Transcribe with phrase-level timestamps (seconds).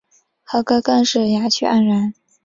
[0.41, 2.11] 和歌更是雅趣盎然。